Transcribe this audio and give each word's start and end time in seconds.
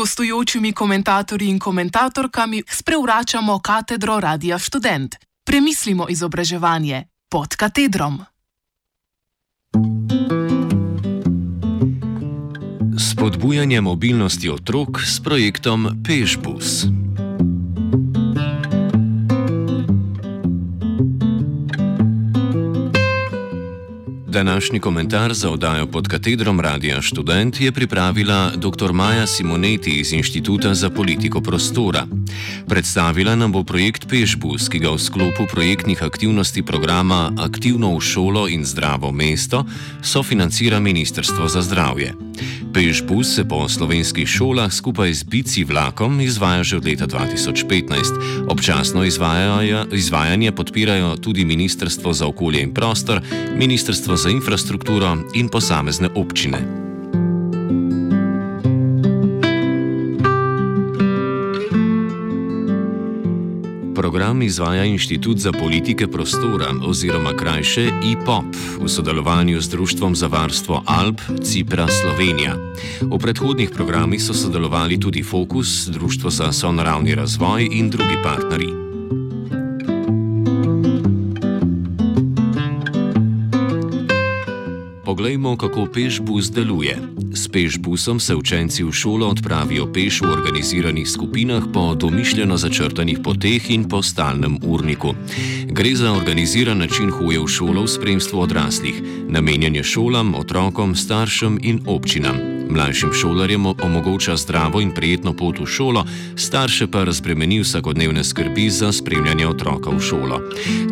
gostujočimi 0.00 0.72
komentatorji 0.72 1.48
in 1.48 1.58
komentatorkami 1.58 2.62
sprevračamo 2.68 3.58
katedro 3.58 4.20
Radia 4.20 4.58
Student. 4.58 5.16
Premislimo 5.44 6.06
izobraževanje 6.08 7.04
pod 7.30 7.56
katedrom. 7.56 8.20
Spodbujanje 12.98 13.80
mobilnosti 13.80 14.50
otrok 14.50 14.88
s 15.04 15.20
projektom 15.22 16.02
Pešbus. 16.06 16.84
Današnji 24.32 24.80
komentar 24.80 25.34
za 25.34 25.50
oddajo 25.50 25.86
pod 25.86 26.08
katedrom 26.08 26.60
Radia 26.60 27.02
Student 27.02 27.60
je 27.60 27.72
pripravila 27.72 28.52
dr. 28.56 28.92
Maja 28.92 29.26
Simoneti 29.26 29.90
iz 29.90 30.12
Inštituta 30.12 30.74
za 30.74 30.90
politiko 30.90 31.40
prostora. 31.40 32.06
Predstavila 32.68 33.36
nam 33.36 33.52
bo 33.52 33.64
projekt 33.64 34.06
Pešbus, 34.08 34.68
ki 34.68 34.78
ga 34.78 34.94
v 34.94 35.02
sklopu 35.02 35.46
projektnih 35.50 36.02
aktivnosti 36.02 36.62
programa 36.62 37.32
Aktivno 37.38 37.96
v 37.96 38.00
šolo 38.00 38.46
in 38.48 38.64
zdravo 38.64 39.12
mesto 39.12 39.64
sofinancira 40.02 40.80
Ministrstvo 40.80 41.48
za 41.48 41.62
zdravje. 41.62 42.14
Pešbus 42.74 43.34
se 43.34 43.44
po 43.44 43.68
slovenskih 43.68 44.28
šolah 44.28 44.72
skupaj 44.72 45.12
z 45.14 45.22
bici 45.24 45.64
vlakom 45.64 46.20
izvaja 46.20 46.62
že 46.62 46.76
od 46.76 46.84
leta 46.84 47.06
2015. 47.06 48.46
Občasno 48.48 49.04
izvajanje 49.92 50.52
podpirajo 50.52 51.16
tudi 51.16 51.44
Ministrstvo 51.44 52.12
za 52.12 52.26
okolje 52.26 52.62
in 52.62 52.74
prostor, 52.74 53.20
Ministrstvo 53.56 54.16
za 54.16 54.30
infrastrukturo 54.30 55.16
in 55.34 55.48
posamezne 55.48 56.08
občine. 56.14 56.79
Program 64.00 64.42
izvaja 64.42 64.84
Inštitut 64.84 65.38
za 65.38 65.52
politike 65.52 66.06
prostora 66.06 66.72
oziroma 66.86 67.36
krajše 67.36 67.90
IPOP 68.04 68.44
v 68.80 68.88
sodelovanju 68.88 69.60
z 69.60 69.68
Društvom 69.68 70.16
za 70.16 70.26
varstvo 70.26 70.82
Alp 70.86 71.20
Cipra 71.44 71.86
Slovenija. 71.88 72.56
V 73.00 73.18
predhodnih 73.18 73.70
programih 73.70 74.22
so 74.22 74.34
sodelovali 74.34 75.00
tudi 75.00 75.22
Fokus, 75.22 75.88
Društvo 75.92 76.30
za 76.30 76.52
sonaravni 76.52 77.14
razvoj 77.14 77.68
in 77.72 77.90
drugi 77.90 78.16
partnerji. 78.24 78.89
Poglejmo, 85.20 85.56
kako 85.56 85.86
pešbus 85.94 86.50
deluje. 86.50 86.96
S 87.34 87.48
pešbusom 87.48 88.20
se 88.20 88.34
učenci 88.34 88.84
v 88.84 88.92
šolo 88.92 89.28
odpravijo 89.28 89.92
peš 89.92 90.20
v 90.20 90.30
organiziranih 90.32 91.08
skupinah 91.08 91.62
po 91.74 91.94
domišljeno 91.94 92.56
začrtanih 92.56 93.18
poteh 93.24 93.70
in 93.70 93.84
po 93.88 94.02
stalnem 94.02 94.56
urniku. 94.64 95.14
Gre 95.68 95.94
za 95.94 96.12
organiziran 96.12 96.78
način 96.78 97.10
hoje 97.10 97.38
v 97.38 97.48
šolo 97.48 97.82
v 97.82 97.88
spremstvu 97.88 98.40
odraslih, 98.40 99.02
namenjen 99.28 99.76
je 99.76 99.84
šolam, 99.84 100.34
otrokom, 100.34 100.96
staršem 100.96 101.58
in 101.62 101.84
občinam. 101.86 102.49
Mlajšim 102.70 103.12
šolarjem 103.12 103.66
omogoča 103.66 104.36
zdravo 104.36 104.80
in 104.80 104.94
prijetno 104.94 105.32
pot 105.32 105.58
v 105.58 105.66
šolo, 105.66 106.04
starše 106.36 106.86
pa 106.86 107.04
razbremeni 107.04 107.60
vsakodnevne 107.60 108.24
skrbi 108.24 108.70
za 108.70 108.92
spremljanje 108.92 109.46
otroka 109.48 109.90
v 109.90 110.00
šolo. 110.00 110.40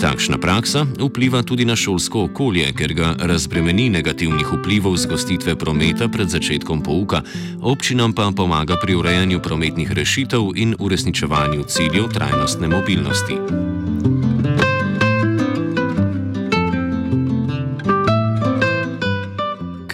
Takšna 0.00 0.38
praksa 0.38 0.86
vpliva 0.98 1.42
tudi 1.42 1.64
na 1.64 1.76
šolsko 1.76 2.24
okolje, 2.24 2.72
ker 2.72 2.94
ga 2.94 3.14
razbremeni 3.18 3.90
negativnih 3.90 4.52
vplivov 4.52 4.96
z 4.96 5.06
gostitve 5.06 5.56
prometa 5.56 6.08
pred 6.08 6.28
začetkom 6.28 6.82
pouka, 6.82 7.22
občinam 7.60 8.12
pa 8.12 8.32
pomaga 8.36 8.80
pri 8.80 8.94
urejanju 8.94 9.40
prometnih 9.40 9.92
rešitev 9.92 10.56
in 10.56 10.76
uresničevanju 10.78 11.64
ciljev 11.68 12.08
trajnostne 12.08 12.68
mobilnosti. 12.68 13.36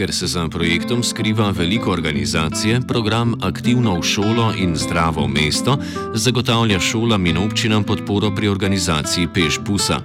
Ker 0.02 0.14
se 0.14 0.26
za 0.26 0.48
projektom 0.48 1.02
skriva 1.02 1.50
veliko 1.50 1.92
organizacije, 1.92 2.80
program 2.88 3.34
Aktivno 3.42 4.00
v 4.00 4.02
šolo 4.02 4.52
in 4.58 4.76
zdravo 4.76 5.28
mesto 5.28 5.76
zagotavlja 6.14 6.80
šolam 6.80 7.26
in 7.26 7.38
občinam 7.38 7.84
podporo 7.84 8.34
pri 8.34 8.48
organizaciji 8.48 9.28
pešbusa. 9.34 10.00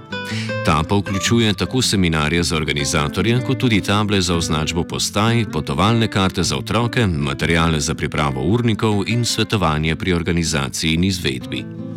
Ta 0.66 0.82
pa 0.88 0.94
vključuje 0.94 1.54
tako 1.54 1.82
seminarje 1.82 2.42
za 2.42 2.56
organizatorje, 2.56 3.40
kot 3.46 3.58
tudi 3.58 3.80
table 3.80 4.20
za 4.20 4.36
označbo 4.36 4.84
postaj, 4.84 5.44
potovalne 5.52 6.08
karte 6.08 6.42
za 6.42 6.56
otroke, 6.56 7.06
materijale 7.06 7.80
za 7.80 7.94
pripravo 7.94 8.42
urnikov 8.42 9.02
in 9.06 9.24
svetovanje 9.24 9.96
pri 9.96 10.12
organizaciji 10.12 10.94
in 10.94 11.04
izvedbi. 11.04 11.87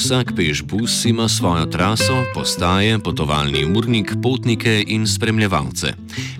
Vsak 0.00 0.32
pešbus 0.36 1.04
ima 1.04 1.28
svojo 1.28 1.66
traso, 1.66 2.24
postaje, 2.34 2.98
potovalni 2.98 3.64
urnik, 3.76 4.14
potnike 4.22 4.84
in 4.86 5.06
spremljevalce. 5.06 5.92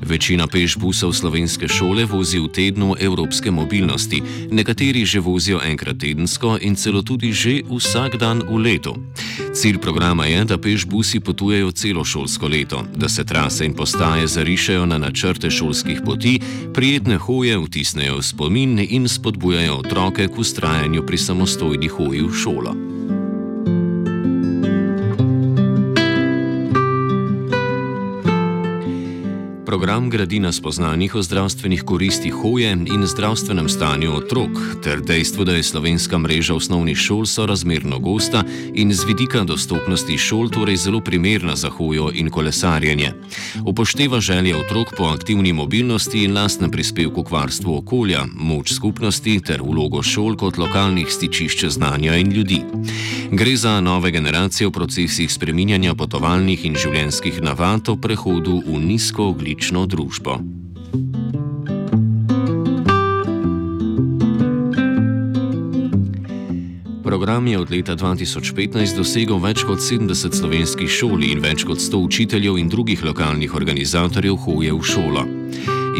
Večina 0.03 0.47
pešbusov 0.47 1.12
slovenske 1.12 1.69
šole 1.69 2.04
vozi 2.04 2.38
v 2.38 2.48
tednu 2.48 2.94
evropske 3.00 3.50
mobilnosti, 3.50 4.22
nekateri 4.50 5.04
že 5.04 5.21
vozijo 5.21 5.60
enkrat 5.65 5.98
tedensko 5.98 6.59
in 6.60 6.75
celo 6.75 7.03
tudi 7.03 7.32
že 7.32 7.60
vsak 7.69 8.16
dan 8.16 8.43
v 8.48 8.56
letu. 8.56 8.97
Cilj 9.54 9.78
programa 9.78 10.25
je, 10.25 10.44
da 10.44 10.59
pešbusi 10.59 11.21
potujejo 11.21 11.71
celo 11.72 12.04
šolsko 12.04 12.48
leto, 12.48 12.84
da 12.97 13.09
se 13.09 13.25
trase 13.25 13.65
in 13.65 13.75
postaje 13.75 14.27
zarišajo 14.27 14.87
na 14.87 14.98
načrte 14.98 15.50
šolskih 15.50 16.00
poti, 16.04 16.41
prijetne 16.75 17.16
hoje 17.16 17.59
vtisnejo 17.59 18.16
v 18.16 18.22
spomin 18.22 18.87
in 18.88 19.09
spodbujajo 19.09 19.77
otroke 19.77 20.28
k 20.28 20.38
ustrajanju 20.38 21.06
pri 21.06 21.19
samostojni 21.19 21.88
hoji 21.88 22.22
v 22.22 22.32
šolo. 22.32 22.99
Program 29.70 30.10
gradi 30.10 30.41
na 30.41 30.53
spoznanjih 30.53 31.14
o 31.14 31.22
zdravstvenih 31.22 31.82
koristih 31.82 32.34
hoje 32.34 32.72
in 32.72 33.06
zdravstvenem 33.06 33.69
stanju 33.69 34.16
otrok, 34.16 34.50
ter 34.82 35.00
dejstvo, 35.00 35.44
da 35.44 35.53
je 35.54 35.62
slovenska 35.62 36.19
mreža 36.19 36.54
osnovnih 36.54 36.98
šol 36.98 37.22
sorazmerno 37.26 37.98
gosta 37.98 38.42
in 38.75 38.91
z 38.94 39.06
vidika 39.06 39.44
dostopnosti 39.44 40.19
šol 40.19 40.50
torej 40.50 40.76
zelo 40.76 41.00
primerna 41.00 41.56
za 41.56 41.70
hojo 41.70 42.10
in 42.14 42.30
kolesarjenje. 42.30 43.12
Upošteva 43.66 44.20
želje 44.20 44.56
otrok 44.56 44.88
po 44.97 45.04
aktivni 45.04 45.53
mobilnosti 45.53 46.25
in 46.25 46.34
lastnem 46.34 46.70
prispevku 46.70 47.25
k 47.25 47.30
varstvu 47.30 47.76
okolja, 47.76 48.25
moč 48.34 48.72
skupnosti 48.72 49.41
ter 49.41 49.62
vlogo 49.62 50.03
šol 50.03 50.36
kot 50.36 50.59
lokalnih 50.59 51.06
stičišč 51.10 51.64
znanja 51.64 52.16
in 52.16 52.32
ljudi. 52.32 52.59
Gre 53.30 53.56
za 53.56 53.80
nove 53.80 54.10
generacije 54.10 54.66
v 54.66 54.72
procesih 54.72 55.32
spreminjanja 55.32 55.94
potovalnih 55.94 56.66
in 56.66 56.75
življenjskih 56.75 57.42
navad 57.42 57.88
o 57.88 57.97
prehodu 57.97 58.62
v 58.66 58.82
nizkooglični 58.82 59.59
pravično 59.60 59.87
družbo. 59.87 60.38
Program 67.04 67.47
je 67.47 67.59
od 67.59 67.71
leta 67.71 67.97
2015 67.97 68.97
dosegel 68.97 69.36
več 69.39 69.65
kot 69.68 69.84
70 69.84 70.33
slovenskih 70.33 70.89
šol 70.89 71.21
in 71.28 71.45
več 71.45 71.66
kot 71.68 71.77
100 71.77 72.01
učiteljev 72.01 72.57
in 72.57 72.72
drugih 72.72 73.04
lokalnih 73.04 73.53
organizatorjev 73.54 74.36
hoje 74.47 74.72
v 74.72 74.83
šolo. 74.83 75.27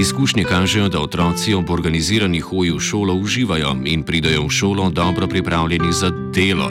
Izkušnje 0.01 0.45
kažejo, 0.45 0.89
da 0.89 1.05
otroci 1.05 1.53
ob 1.55 1.69
organizirani 1.71 2.41
hoji 2.41 2.73
v 2.73 2.81
šolo 2.81 3.15
uživajo 3.21 3.77
in 3.85 4.03
pridajo 4.03 4.47
v 4.47 4.51
šolo 4.51 4.91
dobro 4.91 5.29
pripravljeni 5.29 5.93
za 5.93 6.09
delo. 6.33 6.71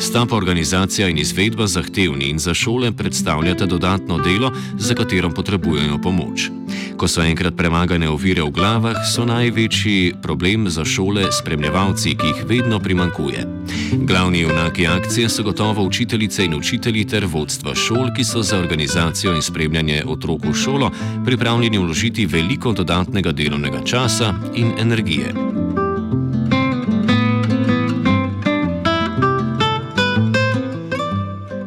Sta 0.00 0.26
pa 0.26 0.36
organizacija 0.36 1.08
in 1.08 1.18
izvedba 1.18 1.66
zahtevni 1.66 2.28
in 2.28 2.38
za 2.38 2.54
šole 2.54 2.92
predstavljata 2.92 3.66
dodatno 3.66 4.18
delo, 4.18 4.52
za 4.78 4.94
katero 4.94 5.30
potrebujejo 5.30 5.98
pomoč. 5.98 6.50
Ko 6.96 7.08
so 7.08 7.22
enkrat 7.22 7.56
premagane 7.56 8.08
ovire 8.08 8.42
v 8.42 8.50
glavah, 8.50 8.96
so 9.14 9.24
največji 9.24 10.14
problem 10.22 10.68
za 10.70 10.84
šole 10.84 11.32
spremljevalci, 11.32 12.14
ki 12.14 12.26
jih 12.26 12.44
vedno 12.48 12.78
primankuje. 12.78 13.46
Glavni 13.92 14.40
junaki 14.40 14.86
akcije 14.86 15.28
so 15.28 15.42
gotovo 15.42 15.82
učiteljice 15.82 16.44
in 16.44 16.54
učitelji 16.54 17.04
ter 17.04 17.26
vodstva 17.26 17.74
šol, 17.74 18.14
ki 18.16 18.24
so 18.24 18.42
za 18.42 18.58
organizacijo 18.58 19.34
in 19.34 19.42
spremljanje 19.42 20.02
otrok 20.06 20.44
v 20.44 20.54
šolo 20.54 20.90
pripravljeni 21.24 21.78
vložiti 21.78 22.26
veliko 22.26 22.72
dodatnega 22.72 23.32
delovnega 23.32 23.84
časa 23.84 24.34
in 24.54 24.72
energije. 24.78 25.47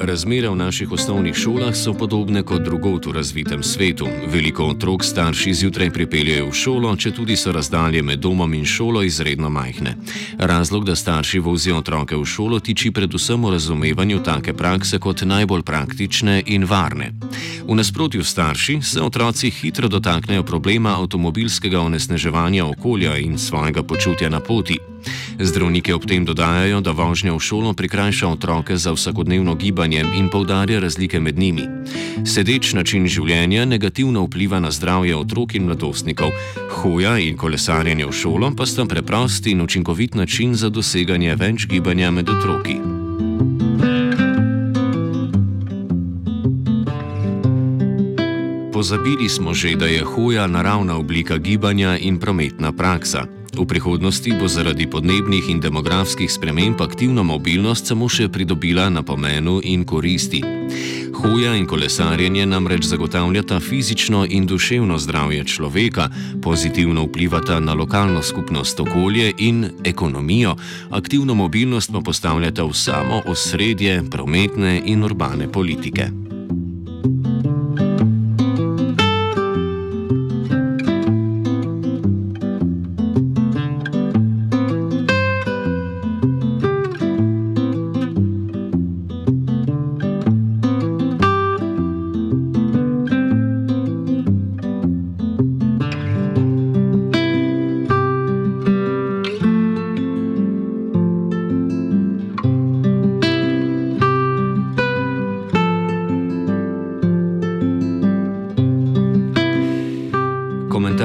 Razmere 0.01 0.49
v 0.49 0.55
naših 0.55 0.91
osnovnih 0.91 1.35
šolah 1.35 1.75
so 1.77 1.93
podobne 1.93 2.41
kot 2.43 2.63
drugot 2.65 3.05
v 3.05 3.11
razvitem 3.11 3.63
svetu. 3.63 4.07
Veliko 4.33 4.65
otrok 4.65 5.03
starši 5.05 5.53
zjutraj 5.53 5.91
pripeljejo 5.93 6.47
v 6.49 6.53
šolo, 6.57 6.95
če 6.95 7.11
tudi 7.13 7.37
so 7.37 7.51
razdalje 7.53 8.01
med 8.01 8.19
domom 8.19 8.53
in 8.53 8.65
šolo 8.65 9.03
izredno 9.05 9.49
majhne. 9.49 9.93
Razlog, 10.39 10.85
da 10.89 10.95
starši 10.95 11.39
vozijo 11.39 11.77
otroke 11.77 12.17
v 12.17 12.25
šolo, 12.25 12.59
tiči 12.59 12.89
predvsem 12.91 13.45
v 13.45 13.51
razumevanju 13.53 14.23
take 14.25 14.57
prakse 14.57 14.97
kot 14.99 15.21
najbolj 15.21 15.61
praktične 15.61 16.41
in 16.45 16.65
varne. 16.65 17.13
V 17.67 17.75
nasprotju 17.77 18.23
s 18.23 18.33
starši 18.33 18.79
se 18.81 19.01
otroci 19.01 19.49
hitro 19.49 19.87
dotaknejo 19.87 20.43
problema 20.43 20.97
avtomobilskega 20.97 21.81
onesnaževanja 21.81 22.65
okolja 22.65 23.17
in 23.17 23.37
svojega 23.37 23.83
počutja 23.83 24.29
na 24.29 24.39
poti. 24.39 24.79
Zdravniki 25.39 25.93
ob 25.93 26.05
tem 26.05 26.25
dodajajo, 26.25 26.81
da 26.81 26.91
vožnja 26.91 27.33
v 27.33 27.39
šolo 27.39 27.73
prikrajša 27.73 28.27
otroke 28.27 28.77
za 28.77 28.93
vsakodnevno 28.93 29.55
gibanje 29.55 29.90
in 29.99 30.29
poudarja 30.29 30.79
razlike 30.79 31.19
med 31.19 31.39
njimi. 31.39 31.67
Sedeč 32.25 32.73
način 32.73 33.07
življenja 33.07 33.65
negativno 33.65 34.23
vpliva 34.23 34.59
na 34.59 34.71
zdravje 34.71 35.15
otrok 35.15 35.55
in 35.55 35.65
mladostnikov, 35.65 36.31
hoja 36.69 37.17
in 37.19 37.37
kolesarjenje 37.37 38.05
v 38.05 38.11
šolo 38.11 38.53
pa 38.57 38.65
sta 38.65 38.85
preprost 38.85 39.47
in 39.47 39.61
učinkovit 39.61 40.15
način 40.15 40.55
za 40.55 40.69
doseganje 40.69 41.35
več 41.35 41.67
gibanja 41.67 42.11
med 42.11 42.29
otroki. 42.29 42.77
Pozabili 48.73 49.29
smo 49.29 49.53
že, 49.53 49.75
da 49.75 49.85
je 49.85 50.03
hoja 50.03 50.47
naravna 50.47 50.97
oblika 50.97 51.37
gibanja 51.37 51.97
in 51.97 52.19
prometna 52.19 52.71
praksa. 52.71 53.40
V 53.51 53.65
prihodnosti 53.67 54.31
bo 54.39 54.47
zaradi 54.47 54.87
podnebnih 54.87 55.49
in 55.51 55.59
demografskih 55.59 56.31
sprememb 56.31 56.79
aktivna 56.81 57.23
mobilnost 57.23 57.91
samo 57.91 58.07
še 58.07 58.29
pridobila 58.31 58.87
na 58.89 59.03
pomenu 59.03 59.59
in 59.63 59.83
koristi. 59.83 60.39
Hoja 61.21 61.51
in 61.59 61.67
kolesarjenje 61.67 62.45
namreč 62.47 62.87
zagotavljata 62.87 63.59
fizično 63.59 64.23
in 64.29 64.47
duševno 64.47 64.97
zdravje 64.97 65.43
človeka, 65.45 66.07
pozitivno 66.41 67.03
vplivata 67.05 67.59
na 67.59 67.73
lokalno 67.73 68.23
skupnost, 68.23 68.79
okolje 68.79 69.33
in 69.37 69.69
ekonomijo, 69.83 70.55
aktivno 70.89 71.35
mobilnost 71.35 71.91
pa 71.91 71.99
postavljata 71.99 72.63
v 72.63 72.73
samo 72.73 73.21
osredje 73.27 74.03
prometne 74.09 74.81
in 74.85 75.03
urbane 75.03 75.51
politike. 75.51 76.30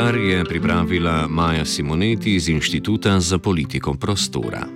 Komentar 0.07 0.25
je 0.25 0.45
pripravila 0.45 1.27
Maja 1.29 1.65
Simoneti 1.65 2.35
iz 2.35 2.49
Inštituta 2.49 3.21
za 3.21 3.39
politiko 3.39 3.95
prostora. 3.95 4.76